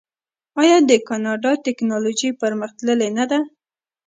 [0.61, 3.39] آیا د کاناډا ټیکنالوژي پرمختللې نه ده؟